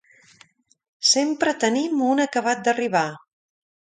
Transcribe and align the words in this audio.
Sempre 1.09 1.53
tenim 1.65 2.01
un 2.07 2.23
acabat 2.25 2.65
d'arribar. 2.69 3.05